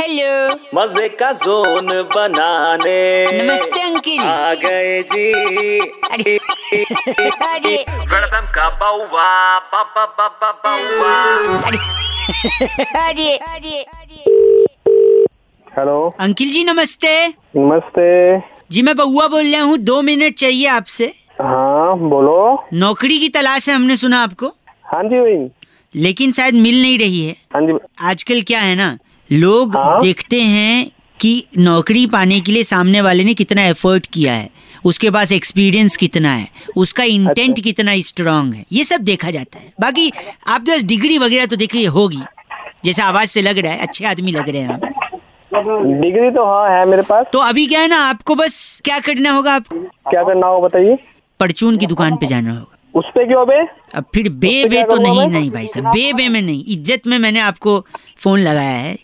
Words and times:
Hello 0.00 0.54
मज़े 0.74 1.08
का 1.08 1.32
zone 1.32 1.86
बनाने। 1.86 2.98
नमस्ते 3.32 3.80
अंकिल। 3.80 4.20
आ 4.20 4.54
गए 4.54 5.02
जी। 5.02 5.78
अरे 6.10 6.36
अरे। 7.46 7.74
वेलकम 8.12 8.46
का 8.54 8.68
बाउवा 8.80 9.58
बाबा 9.58 10.04
बाबा 10.18 10.50
बाउवा। 10.64 11.14
अरे 13.00 13.36
अरे 13.36 13.82
अरे। 13.82 14.24
हेलो। 15.78 16.14
अंकिल 16.20 16.50
जी 16.50 16.64
नमस्ते। 16.64 17.26
नमस्ते। 17.56 18.38
जी 18.70 18.82
मैं 18.82 18.96
बउआ 18.96 19.26
बोल 19.26 19.52
रहा 19.52 19.62
हूँ 19.62 19.78
दो 19.78 20.00
मिनट 20.02 20.34
चाहिए 20.34 20.66
आपसे। 20.66 21.06
हाँ 21.40 21.98
बोलो। 21.98 22.38
नौकरी 22.74 23.18
की 23.18 23.28
तलाश 23.28 23.68
है 23.68 23.74
हमने 23.74 23.96
सुना 23.96 24.22
आपको। 24.22 24.46
हाँ 24.84 25.02
जी 25.02 25.20
भाई। 25.20 25.50
लेकिन 25.94 26.32
शायद 26.32 26.54
मिल 26.54 26.82
नहीं 26.82 26.98
रही 26.98 27.26
है। 27.26 27.36
हाँ 27.54 27.62
जी। 27.62 27.78
आजकल 28.00 28.42
क्या 28.42 28.60
है 28.60 28.74
ना 28.76 28.96
लोग 29.30 29.76
हाँ? 29.76 30.00
देखते 30.00 30.40
हैं 30.42 30.90
कि 31.20 31.44
नौकरी 31.58 32.06
पाने 32.06 32.40
के 32.40 32.52
लिए 32.52 32.62
सामने 32.62 33.00
वाले 33.00 33.24
ने 33.24 33.34
कितना 33.34 33.62
एफर्ट 33.62 34.06
किया 34.06 34.34
है। 34.34 34.48
उसके 34.84 35.10
पास 35.10 35.32
एक्सपीरियंस 35.32 35.96
कितना 35.96 36.32
है। 36.32 36.48
उसका 36.76 37.04
इंटेंट 37.04 37.50
अच्छा। 37.50 37.62
कितना 37.62 37.98
स्ट्रांग 38.00 38.52
है। 38.54 38.64
ये 38.72 38.84
सब 38.84 39.00
देखा 39.02 39.30
जाता 39.30 39.58
है। 39.58 39.72
बाकी 39.80 40.10
आपके 40.46 40.70
पास 40.70 40.84
डिग्री 40.84 41.18
वगैरह 41.18 41.46
तो 41.46 41.56
देखिए 41.56 41.86
होगी। 41.88 42.22
जैसे 42.84 43.02
आवाज़ 43.02 43.28
से 43.28 43.42
लग 43.42 43.58
रहा 43.58 43.72
है 43.72 43.86
अच्छे 43.86 44.04
आदमी 44.04 44.32
लग 44.32 44.48
रहे 44.48 44.62
हैं 44.62 44.70
आप। 44.70 44.80
डिग्री 45.52 46.30
तो 46.30 46.44
हाँ 46.44 46.70
है 46.70 46.84
मेरे 46.86 47.02
पास। 47.02 47.26
तो 47.32 47.38
अभी 47.40 47.66
क्या 47.66 47.80
है 47.80 47.88
ना 47.88 47.98
आपको 48.04 48.34
बस 48.34 48.80
क्या 48.84 48.98
करना 49.00 49.30
होगा 49.30 49.54
आप? 49.54 49.64
क्या 50.10 50.22
करना 50.22 50.46
होगा 50.46 50.66
बताइए? 50.66 50.98
परचून 51.40 51.76
की 51.76 51.86
दुकान 51.86 52.16
पे 52.16 52.26
जाना 52.26 52.50
होगा। 52.50 52.76
उस 52.94 53.04
पे 53.14 53.26
क्यों 53.26 53.46
बे 53.46 53.60
अब 53.94 54.04
फिर 54.14 54.28
बे 54.28 54.64
बे 54.68 54.82
तो 54.82 54.96
नहीं 54.96 55.26
नहीं 55.28 55.50
भाई 55.50 55.66
साहब 55.66 55.86
बे 55.86 56.12
बे 56.12 56.28
में 56.28 56.40
नहीं। 56.42 56.64
इज़्ज़त 56.68 57.06
में 57.06 57.18
मैंने 57.18 57.40
आपको 57.40 57.78
फ़ोन 58.18 58.40
लगाया 58.40 58.76
है। 58.78 58.96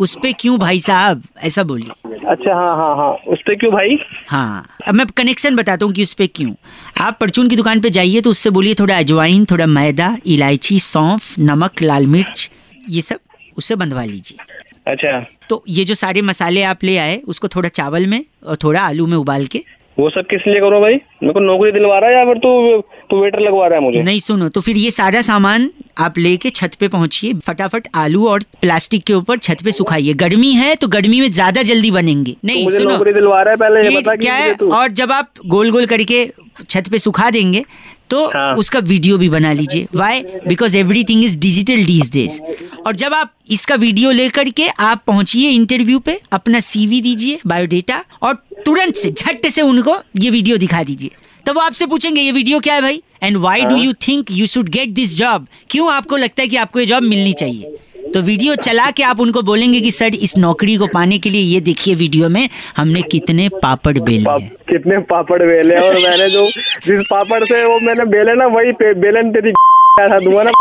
उस 0.00 0.14
पे 0.22 0.32
क्यों 0.32 0.58
भाई 0.58 0.80
साहब? 0.80 1.22
ऐसा 1.42 1.62
बोलिए। 1.62 2.10
अच्छा 2.30 2.54
हाँ 2.54 2.76
हाँ 2.76 2.94
हाँ। 2.96 3.12
उस 3.32 3.42
पे 3.46 3.54
क्यों 3.56 3.72
भाई? 3.72 3.98
हाँ। 4.28 4.66
अब 4.88 4.94
मैं 4.94 5.06
कनेक्शन 5.16 5.56
बताता 5.56 5.86
हूँ 5.86 5.92
कि 5.94 6.02
उस 6.02 6.12
पे 6.14 6.26
क्यों। 6.26 6.52
आप 7.00 7.18
परचून 7.20 7.48
की 7.48 7.56
दुकान 7.56 7.80
पे 7.80 7.90
जाइए 7.90 8.20
तो 8.20 8.30
उससे 8.30 8.50
बोलिए 8.50 8.74
थोड़ा 8.74 8.98
अजवाइन 8.98 9.44
थोड़ा 9.50 9.66
मैदा 9.66 10.16
इलायची 10.26 10.78
सौंफ 10.80 11.34
नमक 11.38 11.82
लाल 11.82 12.06
मिर्च 12.06 12.50
ये 12.90 13.00
सब 13.00 13.18
उससे 13.58 13.76
बंधवा 13.76 14.04
लीजिए। 14.04 14.44
अच्छा। 14.92 15.18
तो 15.48 15.62
ये 15.68 15.84
जो 15.84 15.94
सारे 15.94 16.22
मसाले 16.22 16.62
आप 16.64 16.84
ले 16.84 16.96
आए 16.98 17.16
उसको 17.28 17.48
थोड़ा 17.48 17.68
चावल 17.68 18.06
में 18.06 18.24
और 18.46 18.56
थोड़ा 18.64 18.80
आलू 18.80 19.06
में 19.06 19.16
उबाल 19.16 19.46
के। 19.46 19.62
वो 19.98 20.08
सब 20.10 20.26
किस 20.30 20.46
लिए 20.46 20.60
करो 20.60 20.80
भाई? 20.80 20.94
मेरे 21.22 21.32
को 21.32 21.40
नौकरी 21.40 21.72
दिलवा 21.72 21.98
रहा 21.98 22.10
है 22.10 22.16
या 22.16 22.24
फिर 22.24 22.38
तू 22.38 22.80
तू 23.10 23.22
वेटर 23.22 23.40
लगवा 23.40 23.66
रहा 23.66 23.78
है 23.78 23.84
मुझे? 23.84 24.02
नहीं 24.02 24.18
सुनो 24.20 24.48
तो 24.48 24.60
फिर 24.60 24.76
ये 24.76 24.90
सारा 24.90 25.22
सामान 25.22 25.70
आप 25.98 26.18
लेके 26.18 26.50
छत 26.50 26.74
पे 26.80 26.88
पहुंचिए 26.88 27.34
फटाफट 27.46 27.88
आलू 27.94 28.26
और 28.28 28.44
प्लास्टिक 28.62 29.04
के 29.04 29.14
ऊपर 29.14 29.38
छत 29.38 29.62
पे 29.64 29.72
सुखाइए। 29.72 30.14
गर्मी 30.16 30.52
है 30.54 30.74
तो 30.76 30.88
गर्मी 30.88 31.20
में 31.20 31.30
ज़्यादा 31.30 31.62
जल्दी 31.64 31.90
बनेंगे। 31.90 32.36
नहीं 32.44 32.64
मुझे 32.64 32.78
सुनो। 32.78 32.96
दिलवा 33.04 33.42
रहा 33.42 33.50
है 33.50 33.56
पहले 33.58 33.84
ये 33.84 33.96
बता 33.96 34.14
क्या 34.16 34.34
है? 34.34 34.52
और 34.54 34.92
जब 34.92 35.12
आप 35.12 35.30
गोल 35.46 35.70
गोल 35.70 35.86
करके 35.86 36.26
छत 36.60 36.88
पे 36.90 36.98
सुखा 36.98 37.30
देंगे 37.30 37.64
तो 38.10 38.24
हाँ। 38.28 38.54
उसका 38.56 38.78
वीडियो 38.80 39.16
भी 39.18 39.28
बना 39.28 39.52
लीजिए। 39.52 39.86
Why 39.94 40.22
because 40.46 40.76
everything 41.04 41.24
is 41.24 41.36
digital 41.38 41.84
these 41.84 42.10
days 42.12 42.40
और 42.86 42.96
जब 42.96 43.14
आप 43.14 43.32
इसका 43.50 43.74
वीडियो 43.76 44.10
लेकर 44.12 44.48
के 44.50 44.66
आप 44.68 45.02
पहुंचिए 45.06 45.50
इंटरव्यू 45.50 45.98
पे 45.98 46.18
अपना 46.32 46.60
सीवी 46.62 47.00
दीजिए 47.00 47.38
बायोडेटा 47.46 48.02
और 48.22 48.34
तुरंत 48.66 48.96
से 48.96 49.10
झट 49.10 49.46
से 49.48 49.62
उनको 49.62 49.96
ये 50.22 50.30
वीडियो 50.30 50.56
दिखा 50.56 50.82
दीजिए। 50.82 51.10
तब 51.46 51.54
वो 51.54 51.60
आपसे 51.60 51.86
पूछेंगे 51.86 52.20
ये 52.20 52.32
वीडियो 52.32 52.60
क्या 52.60 52.74
है 52.74 52.80
भाई? 52.82 53.02
And 53.22 53.36
why 53.36 53.64
do. 53.64 53.76
You 53.76 53.92
think 54.08 54.30
you 54.30 54.46
should 54.46 54.68
get 54.68 54.88
this 54.94 55.16
job 55.16 55.46
क्यों 55.70 55.90
आपको 55.92 56.16
लगता 56.16 56.42
है 56.42 56.48
कि 56.48 56.56
आपको 56.56 56.80
ये 56.80 56.86
जॉब 56.86 57.02
मिलनी 57.02 57.32
चाहिए? 57.32 57.76
तो 58.14 58.20
वीडियो 58.22 58.54
चला 58.54 58.90
के 58.90 59.02
आप 59.02 59.20
उनको 59.20 59.42
बोलेंगे 59.42 59.80
कि 59.80 59.90
सर 59.90 60.14
इस 60.14 60.36
नौकरी 60.38 60.76
को 60.76 60.86
पाने 60.86 61.18
के 61.18 61.30
लिए 61.30 61.40
ये 61.42 61.60
देखिए 61.60 61.94
वीडियो 61.94 62.28
में 62.28 62.48
हमने 62.76 63.02
कितने 63.02 63.48
पापड़ 63.62 63.98
बेले 63.98 64.24
पाप, 64.24 64.42
कितने 64.70 64.98
पापड़ 65.10 65.42
बेले 65.42 65.76
और 65.76 65.94
मैंने 65.94 66.28
जो 66.30 66.46
जिस 66.86 67.06
पापड़ 67.10 67.42
से 67.44 67.64
वो 67.64 67.78
मैंने 67.86 68.04
बेले 68.10 68.34
ना 68.34 68.46
वही 68.56 68.72
बेलन 69.00 69.30
तेरी 69.30 69.52
दूँगा 70.00 70.42
ना। 70.42 70.52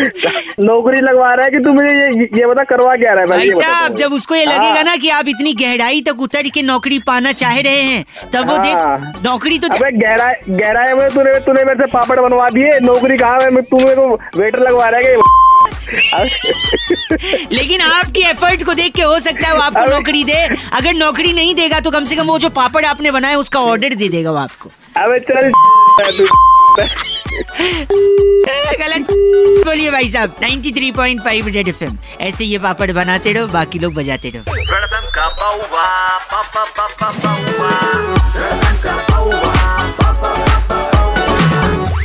नौकरी 0.00 1.00
लगवा 1.00 1.32
रहा 1.34 1.44
है 1.44 1.50
कि 1.50 1.58
तू 1.58 1.72
मुझे 1.72 1.88
ये 1.88 2.28
ये 2.34 2.46
बता 2.46 2.64
करवा 2.64 2.94
क्या 2.96 3.12
रहा 3.12 3.22
है 3.22 3.28
भाई 3.28 3.50
साहब 3.52 3.94
जब 3.96 4.12
उसको 4.12 4.34
ये 4.34 4.44
लगेगा 4.44 4.74
हाँ। 4.74 4.84
ना 4.84 4.96
कि 4.96 5.08
आप 5.10 5.28
इतनी 5.28 5.52
गहराई 5.54 6.00
तक 6.00 6.20
उतर 6.20 6.48
के 6.54 6.62
नौकरी 6.62 6.98
पाना 7.06 7.32
चाह 7.34 7.58
रहे 7.58 7.82
हैं 7.82 8.04
तब 8.34 8.48
वो 8.48 8.56
हाँ। 8.56 8.62
देख 8.62 9.24
नौकरी 9.26 9.58
तो 9.58 9.68
अबे 9.68 9.90
गहराई 9.98 10.34
गहराई 10.50 10.94
में 10.94 11.08
तूने 11.14 11.38
तूने 11.40 11.64
मेरे 11.64 11.86
से 11.86 11.92
पापड़ 11.92 12.18
बनवा 12.20 12.48
दिए 12.50 12.78
नौकरी 12.82 13.16
कहाँ 13.18 13.38
है 13.40 13.62
तू 13.62 13.78
मेरे 13.78 13.94
को 13.96 14.38
वेटर 14.38 14.58
लगवा 14.60 14.88
रहा 14.88 15.00
है 15.00 15.40
लेकिन 17.52 17.80
आपकी 17.80 18.20
एफर्ट 18.22 18.62
को 18.64 18.74
देख 18.74 18.92
के 18.94 19.02
हो 19.02 19.18
सकता 19.20 19.48
है 19.48 19.54
वो 19.54 19.60
आपको 19.60 19.84
नौकरी 19.90 20.24
दे 20.24 20.42
अगर 20.72 20.94
नौकरी 20.94 21.32
नहीं 21.32 21.54
देगा 21.54 21.80
तो 21.80 21.90
कम 21.90 22.04
से 22.04 22.16
कम 22.16 22.26
वो 22.26 22.38
जो 22.38 22.48
पापड़ 22.56 22.84
आपने 22.86 23.10
बनाया 23.10 23.38
उसका 23.38 23.60
ऑर्डर 23.62 23.94
दे 23.94 24.08
देगा 24.08 24.30
वो 24.30 24.38
आपको 24.38 24.70
अबे 24.96 25.18
चल 25.22 25.52
गलत 28.82 29.06
बोलिए 29.66 29.90
भाई 29.90 30.08
साहब 30.08 30.36
93.5 30.40 31.48
रेड 31.48 31.68
एफएम 31.68 31.98
ऐसे 32.20 32.44
ये 32.44 32.58
पापड़ 32.58 32.92
बनाते 32.92 33.32
रहो 33.32 33.46
बाकी 33.46 33.78
लोग 33.78 33.94
बजाते 33.94 34.28
रहो। 34.28 34.44
का 35.18 35.28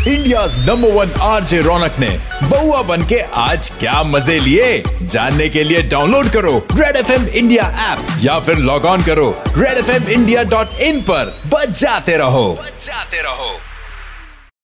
India 0.07 0.45
number 0.45 0.91
one 0.91 1.11
RJ 1.21 1.61
Raunak 1.61 1.95
ने 1.99 2.09
बउआ 2.43 2.81
बन 2.81 3.05
के 3.05 3.19
आज 3.19 3.69
क्या 3.69 4.03
मज़े 4.03 4.39
लिए? 4.39 4.83
जानने 5.01 5.49
के 5.49 5.63
लिए 5.63 5.81
डाउनलोड 5.81 6.29
करो 6.29 6.67
red 6.75 6.95
F 6.95 7.11
M 7.11 7.25
India 7.27 7.63
app 7.63 8.07
या 8.19 8.39
फिर 8.39 8.57
लॉग 8.57 8.85
ऑन 8.85 9.03
करो 9.03 9.43
red 9.47 9.77
F 9.77 9.91
M 9.91 10.03
India 10.03 10.43
dot 10.43 10.67
in 10.79 11.01
पर। 11.01 11.41
बजाते 11.47 12.17
रहो। 12.17 12.59
बजाते 12.63 13.17
रहो। 13.21 13.59